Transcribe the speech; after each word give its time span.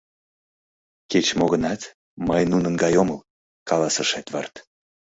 —Кеч-мо 1.11 1.45
гынат, 1.53 1.81
мый 2.27 2.41
нунын 2.51 2.73
гай 2.83 2.93
омыл,— 3.01 3.19
каласыш 3.69 4.09
Эдвард. 4.19 4.53